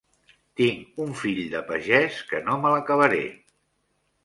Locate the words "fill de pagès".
1.19-2.19